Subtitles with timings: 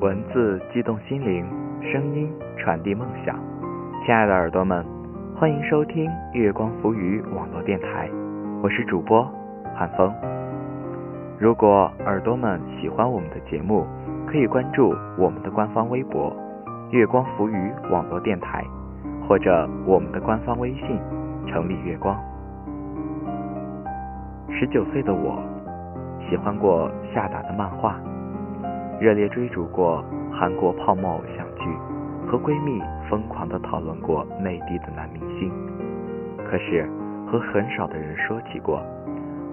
[0.00, 1.44] 文字激动心灵，
[1.92, 3.38] 声音传递梦想。
[4.02, 4.82] 亲爱的耳朵们，
[5.36, 8.08] 欢迎收听月光浮语网络电台，
[8.62, 9.22] 我是主播
[9.74, 10.10] 韩风。
[11.38, 13.86] 如果耳朵们喜欢我们的节目，
[14.26, 16.34] 可以关注我们的官方微博
[16.92, 18.64] “月光浮语网络电台”，
[19.28, 20.98] 或者我们的官方微信
[21.46, 22.18] “城里月光”。
[24.48, 25.38] 十九岁的我，
[26.30, 28.00] 喜欢过夏达的漫画。
[29.00, 31.64] 热烈追逐过韩国泡沫偶像剧，
[32.26, 35.50] 和闺蜜疯狂地讨论过内地的男明星。
[36.44, 36.86] 可是
[37.26, 38.82] 和很少的人说起过，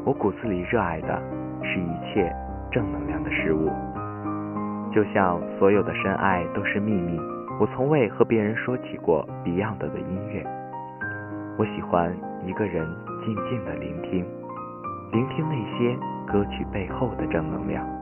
[0.04, 1.18] 我骨子里热爱的
[1.64, 2.30] 是一切
[2.70, 3.72] 正能量的事物。
[4.94, 7.18] 就像所有的深爱都是秘密，
[7.58, 10.46] 我从未和别人说起过 Beyond 的音乐。
[11.58, 12.14] 我喜欢
[12.46, 12.86] 一个人
[13.24, 14.26] 静静的聆听，
[15.14, 15.98] 聆听那些
[16.30, 17.96] 歌曲背后的正能量。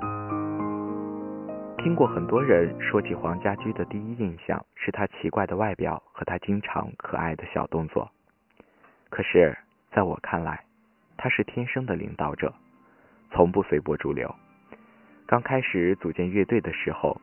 [1.85, 8.09] 听过很多人说起黄家驹的第一印象是他奇怪的外表和他经常可爱的小动作。
[9.11, 9.55] 可是，
[9.91, 10.63] 在我看来，
[11.15, 12.51] 他是天生的领导者，
[13.29, 14.33] 从不随波逐流。
[15.27, 17.21] 刚开始组建乐队的时候，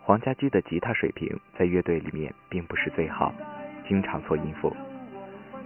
[0.00, 3.34] 黄家驹的吉他水平在乐队里面并不是最好，
[3.86, 4.74] 经常错音符。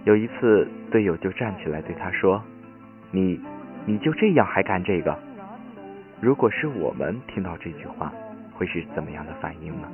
[0.03, 2.43] 有一次，队友就站起来对他说
[3.09, 3.39] ：“你，
[3.85, 5.17] 你就这样还干这个？”
[6.19, 8.11] 如果是我们听到这句话，
[8.53, 9.87] 会是怎么样的反应呢？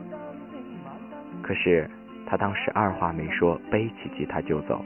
[1.41, 1.89] 可是
[2.25, 4.83] 他当时二话没说，背起吉他就走，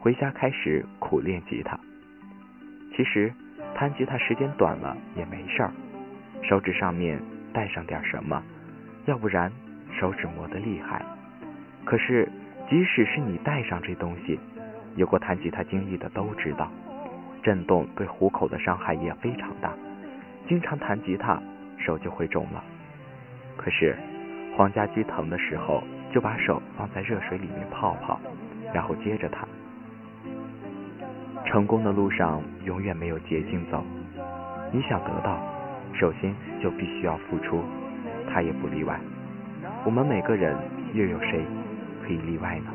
[0.00, 1.78] 回家开始苦练吉他。
[2.96, 3.32] 其实
[3.74, 5.70] 弹吉他时间短了也没事儿，
[6.42, 7.20] 手指上面
[7.52, 8.42] 带上点什么，
[9.06, 9.50] 要不然
[9.98, 11.04] 手指磨得厉害。
[11.84, 12.30] 可是
[12.70, 14.38] 即使是你带上这东西，
[14.94, 16.70] 有过弹吉他经历的都知道，
[17.42, 19.72] 震动对虎口的伤害也非常大，
[20.48, 21.42] 经常弹吉他
[21.76, 22.62] 手就会肿了。
[23.64, 23.96] 可是，
[24.56, 28.20] 黄家驹疼的时候，就把手放在热水里面泡泡，
[28.74, 29.46] 然后接着弹。
[31.46, 33.84] 成功的路上永远没有捷径走，
[34.72, 35.40] 你想得到，
[35.94, 37.62] 首先就必须要付出，
[38.28, 38.98] 他也不例外。
[39.84, 40.56] 我们每个人
[40.92, 41.44] 又有谁
[42.04, 42.72] 可以例外呢？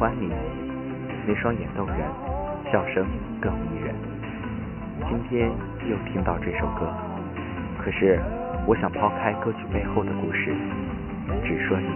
[0.00, 0.32] 欢你，
[1.26, 1.98] 那双眼动人，
[2.72, 3.06] 笑声
[3.38, 3.94] 更迷人。
[5.06, 5.50] 今天
[5.90, 6.90] 又听到这首歌，
[7.78, 8.18] 可是
[8.66, 10.56] 我想抛开歌曲背后的故事，
[11.44, 11.88] 只说你。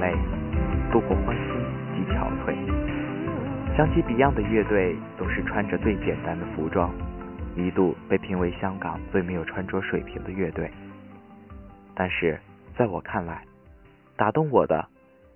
[0.00, 0.14] 泪，
[0.90, 1.46] 度过欢欣
[1.94, 2.56] 及憔悴。
[3.76, 6.92] 想起 Beyond 的乐队总是穿着最简单的服装，
[7.54, 10.70] 一度被评为香港最没有穿着水平的乐队。
[11.94, 12.40] 但是
[12.76, 13.44] 在我看来，
[14.16, 14.88] 打动我的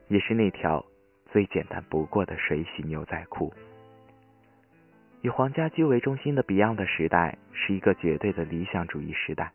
[0.09, 0.85] 也是那条
[1.31, 3.53] 最简单不过的水洗牛仔裤。
[5.21, 9.53] 以黄家驹为中心的 Beyond 的时代是一个绝对的理想主义时代，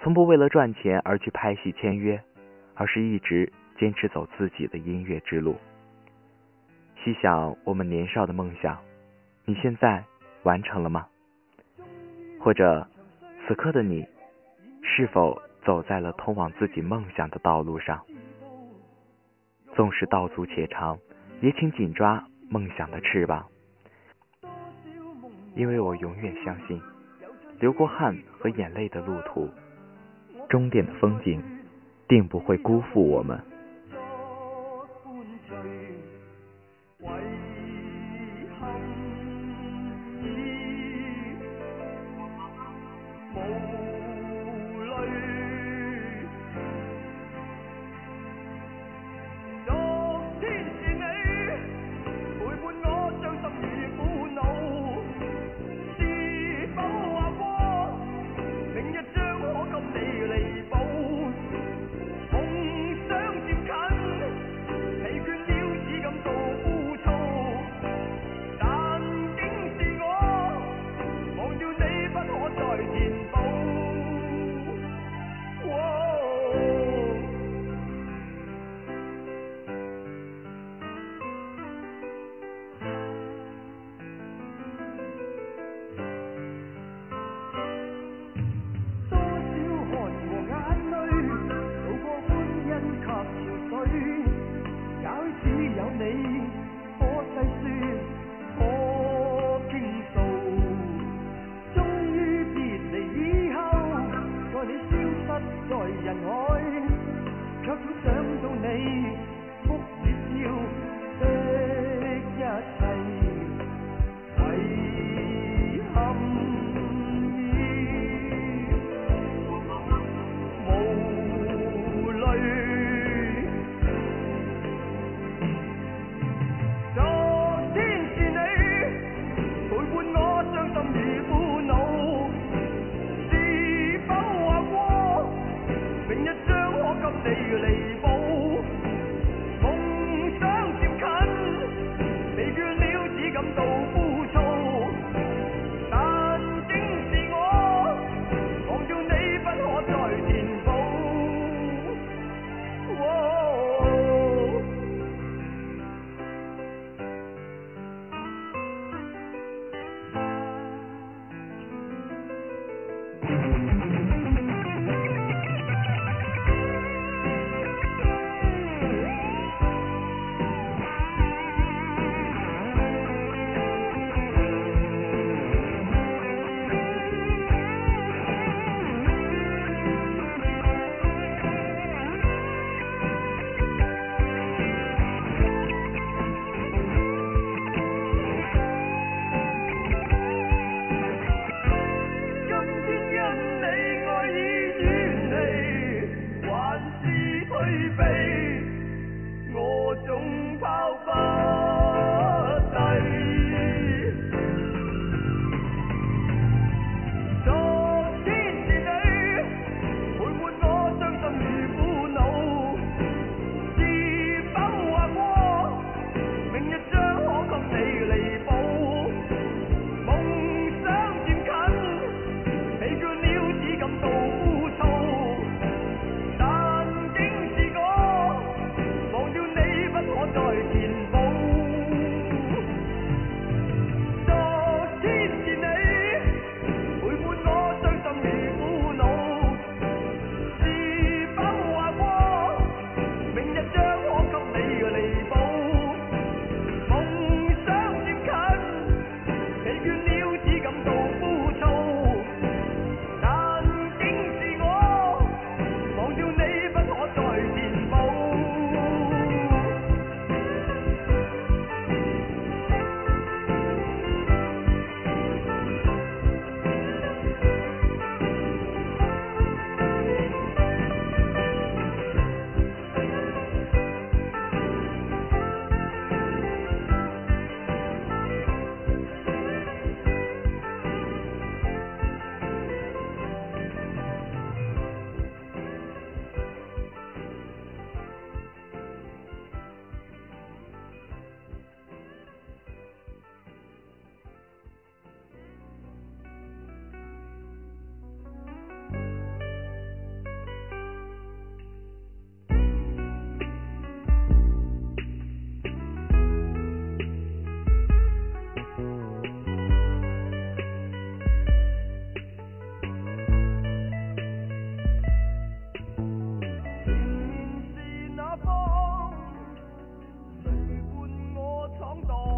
[0.00, 2.20] 从不为了赚钱而去拍戏签约，
[2.74, 5.56] 而是一直坚持走自己的音乐之路。
[7.02, 8.78] 细想我们年少的梦想，
[9.44, 10.04] 你现在
[10.42, 11.06] 完成了吗？
[12.40, 12.86] 或者
[13.46, 14.06] 此刻的你，
[14.82, 18.04] 是否走在了通往自己梦想的道路上？
[19.74, 20.98] 纵使道阻且长，
[21.40, 23.46] 也请紧抓梦想的翅膀。
[25.54, 26.80] 因为我永远相信，
[27.60, 29.48] 流过汗和眼泪的路途，
[30.48, 31.42] 终点的风景，
[32.08, 33.40] 定不会辜负我们。
[35.56, 35.77] 明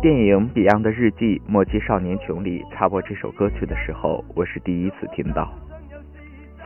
[0.02, 5.52] 电影《彼岸的日记》末期少年穷里插播这首歌曲的时候，我是第一次听到。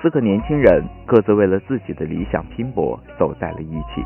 [0.01, 4.05] 四个年轻人各自为了自己的理想拼搏，走在了一起。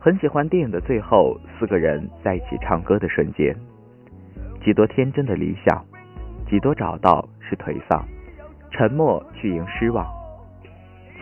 [0.00, 3.54] 很喜欢电影的最后，四个人在一起唱歌的瞬间，
[4.64, 5.84] 几多天真的理想，
[6.50, 8.04] 几多找到是颓丧，
[8.72, 10.04] 沉默去迎失望。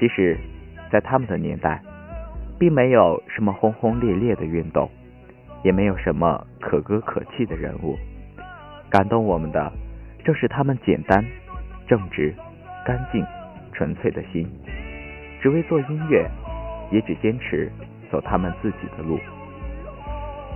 [0.01, 0.39] 其实，
[0.91, 1.83] 在他们的年代，
[2.59, 4.89] 并没有什么轰轰烈烈的运动。
[5.63, 7.97] 也没有什么可歌可泣的人物，
[8.91, 9.73] 感动我们的
[10.25, 11.25] 正是他们简单、
[11.87, 12.35] 正直、
[12.85, 13.25] 干净、
[13.73, 14.45] 纯粹的心，
[15.41, 16.29] 只为做音乐，
[16.91, 17.71] 也只坚持
[18.11, 19.19] 走他们自己的路。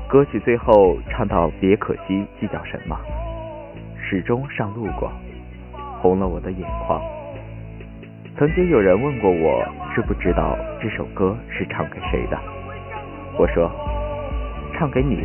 [0.09, 2.99] 歌曲最后唱到“别可惜计较什么，
[3.97, 5.13] 始终上路过”，
[6.03, 7.01] 红了我的眼眶。
[8.37, 12.39] 曾经有人问过我，知不知道这首歌是唱给谁的？
[13.39, 13.71] 我说。
[14.79, 15.25] 唱给你，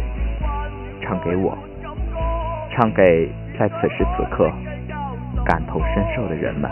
[1.01, 1.57] 唱给我，
[2.71, 3.29] 唱给
[3.59, 4.49] 在此时此刻
[5.45, 6.71] 感同身受的人们。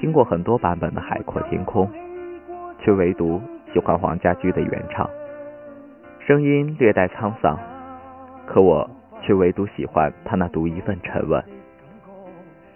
[0.00, 1.86] 听过很多版本的《海阔天空》，
[2.78, 3.40] 却唯独
[3.72, 5.08] 喜欢黄家驹的原唱，
[6.26, 7.58] 声音略带沧桑，
[8.46, 8.88] 可我
[9.22, 11.44] 却唯独喜欢他那独一份沉稳。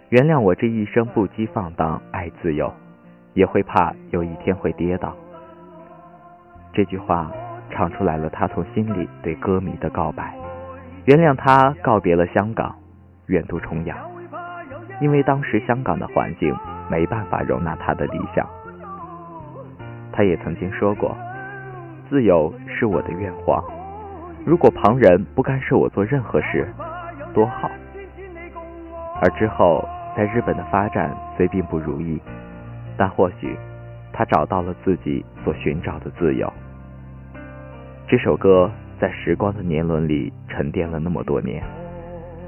[0.09, 2.71] 原谅我这一生不羁放荡，爱自由，
[3.33, 5.15] 也会怕有一天会跌倒。
[6.73, 7.31] 这句话
[7.71, 10.37] 唱出来了，他从心里对歌迷的告白。
[11.05, 12.75] 原谅他告别了香港，
[13.27, 13.97] 远渡重洋。
[15.01, 16.55] 因为当时香港的环境
[16.89, 18.47] 没办法容纳他的理想，
[20.11, 21.15] 他也曾经说过
[22.09, 23.63] ：“自由是我的愿望，
[24.45, 26.67] 如果旁人不干涉我做任何事，
[27.33, 27.69] 多好。
[29.21, 32.21] 而之后在日本的发展虽并不如意，
[32.97, 33.57] 但或许
[34.13, 36.51] 他找到了自己所寻找的自由。
[38.07, 41.63] 这首歌在时光的年轮里沉淀了那么多年，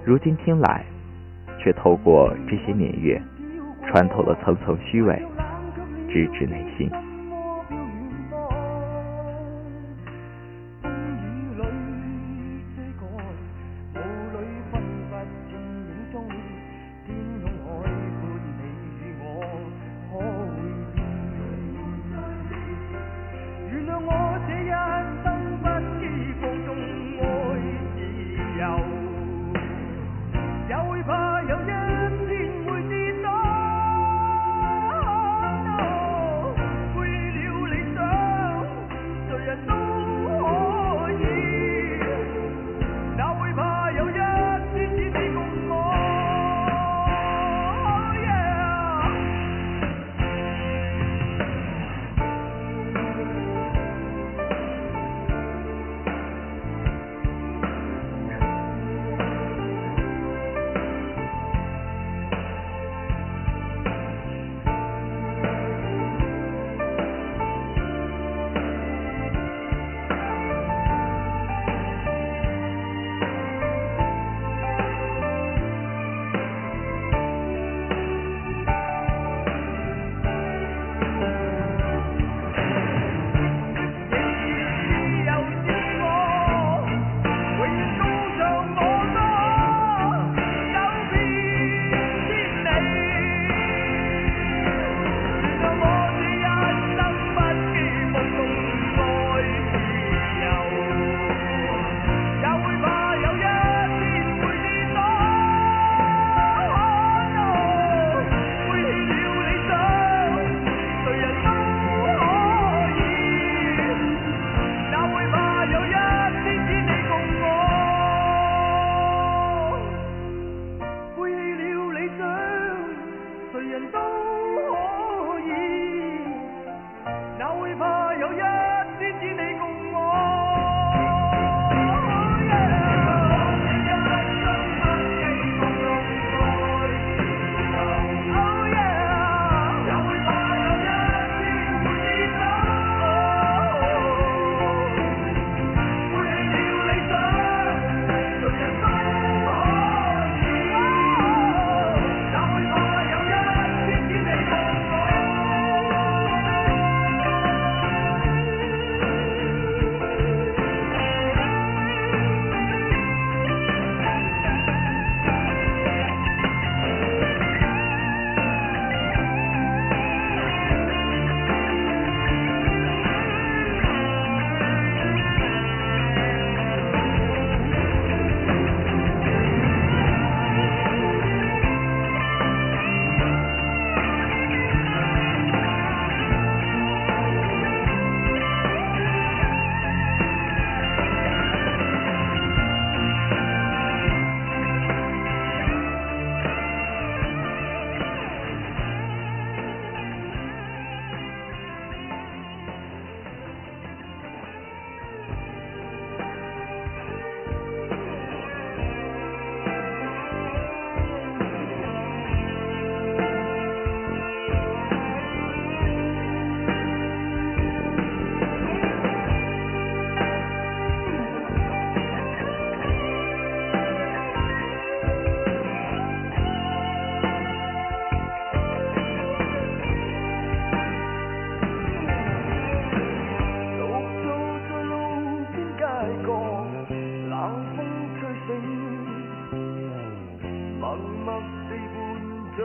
[0.05, 0.85] 如今听来，
[1.57, 3.21] 却透过这些年月，
[3.87, 5.21] 穿透了层层虚伪，
[6.09, 6.89] 直指内心。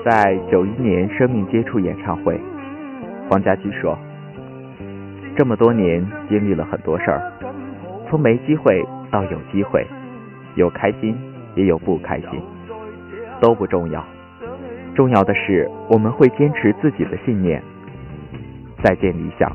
[0.05, 2.37] 在九一年生命接触演唱会，
[3.31, 3.97] 黄家驹说
[5.39, 7.33] ：“这么多年经历了很多事儿，
[8.09, 9.87] 从没机会到有机会，
[10.57, 11.17] 有开心
[11.55, 12.43] 也有不开心，
[13.41, 14.05] 都不重要。
[14.97, 17.63] 重要的是我们会坚持自己的信念。
[18.83, 19.53] 再见理想，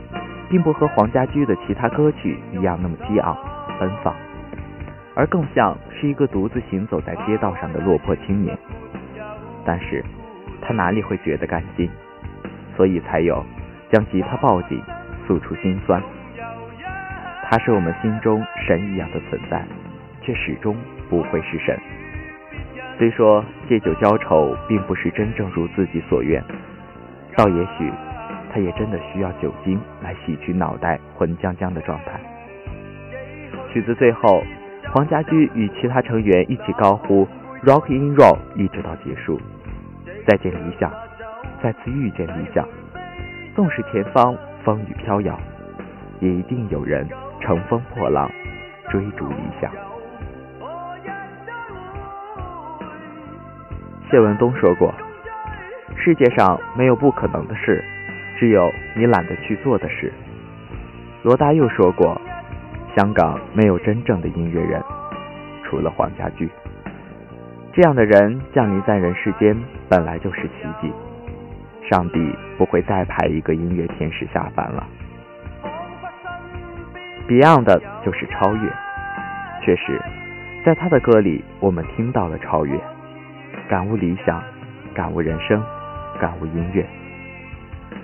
[0.49, 3.37] 并不和黄家驹的其他歌曲一样那么激昂
[3.77, 4.15] 奔放，
[5.13, 8.57] 而更像是一个独自行走在街道上的落魄青年。
[9.65, 10.01] 但是。”
[10.61, 11.89] 他哪里会觉得甘心？
[12.75, 13.43] 所以才有
[13.91, 14.81] 将吉他抱紧，
[15.25, 16.01] 诉出心酸。
[17.49, 19.65] 他是我们心中神一样的存在，
[20.21, 20.75] 却始终
[21.09, 21.79] 不会是神。
[22.97, 26.43] 虽说借酒浇愁并不是真正如自己所愿，
[27.35, 27.91] 倒也许
[28.51, 32.19] 他也真的需要酒精来洗去脑袋混浆浆的状态。
[33.71, 34.43] 曲子最后，
[34.91, 37.27] 黄家驹与其他成员一起高呼
[37.63, 39.39] “Rock in Roll”，一直到结束。
[40.27, 40.91] 再见理想，
[41.63, 42.67] 再次遇见理想。
[43.55, 45.39] 纵使前方风雨飘摇，
[46.19, 47.07] 也一定有人
[47.39, 48.29] 乘风破浪，
[48.89, 49.71] 追逐理想。
[54.11, 54.93] 谢文东说过
[55.95, 57.81] ：“世界上没有不可能的事，
[58.37, 60.11] 只有你懒得去做的事。”
[61.23, 62.19] 罗大佑说过
[62.97, 64.83] ：“香港没有真正的音乐人，
[65.63, 66.49] 除了黄家驹。
[67.71, 69.55] 这样的人降临在人世间，
[69.89, 70.91] 本来就是奇迹。
[71.89, 74.85] 上帝不会再派一个音乐天使下凡了。
[77.29, 78.69] ”Beyond 就是超越，
[79.63, 80.01] 确实，
[80.65, 82.79] 在他的歌里，我们听到了超越。
[83.69, 84.41] 感悟理想，
[84.93, 85.61] 感悟人生，
[86.19, 86.85] 感悟音乐。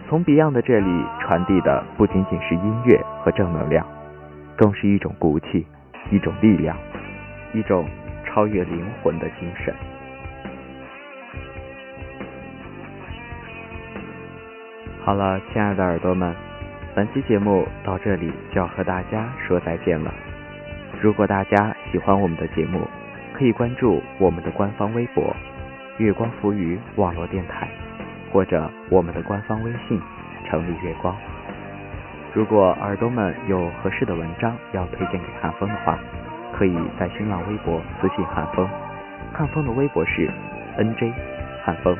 [0.10, 3.86] 从 Beyond 这里传递的不仅仅是音乐和正能量，
[4.58, 5.66] 更是一种骨气，
[6.12, 6.78] 一种力量，
[7.54, 7.88] 一种
[8.26, 9.74] 超越灵魂的精神。
[15.06, 16.34] 好了，亲爱的耳朵们，
[16.96, 20.14] 本期节目到这里就要和大家说再见了。
[21.02, 22.88] 如果大家喜欢我们的节目，
[23.34, 25.36] 可以关注我们的官方微博。
[25.98, 27.68] 月光浮语网络电台，
[28.32, 30.02] 或者我们的官方微信
[30.48, 31.14] “城里月光”。
[32.34, 36.00] 如果耳朵们有合适的文章要推荐给汉风的话，
[36.54, 38.66] 可以在新浪微博私信汉风，
[39.34, 40.32] 汉风的微博是
[40.78, 41.12] NJ
[41.66, 41.94] 汉风。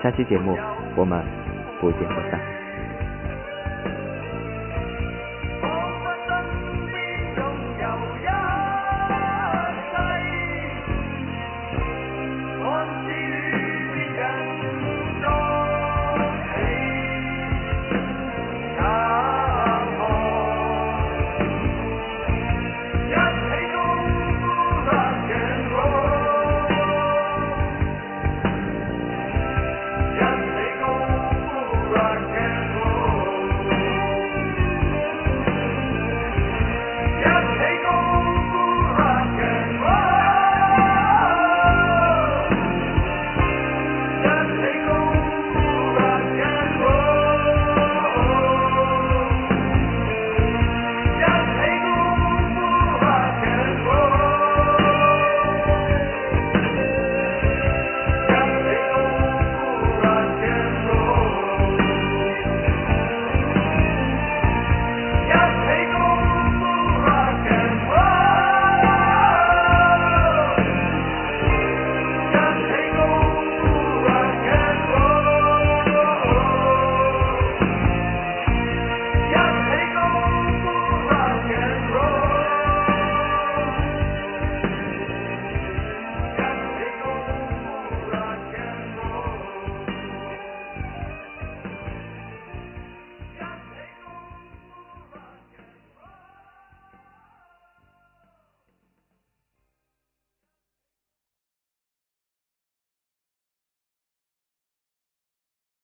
[0.00, 0.56] 下期节目
[0.98, 1.24] 我们
[1.80, 2.57] 不见不散。